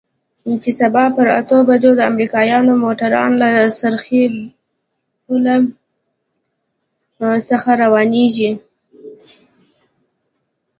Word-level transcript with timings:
چې 0.61 0.69
سبا 0.81 1.03
پر 1.15 1.27
اتو 1.39 1.57
بجو 1.69 1.91
د 1.97 2.01
امريکايانو 2.11 2.73
موټران 2.85 3.31
له 3.41 3.49
څرخي 3.79 4.23
پله 5.25 5.55
څخه 7.49 7.71
روانېږي. 7.83 8.51